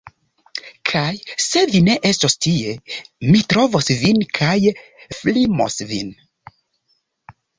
[0.91, 1.11] Kaj
[1.47, 2.71] se vi ne estos tie,
[3.33, 4.57] mi trovos vin kaj
[5.19, 6.11] flimos vin.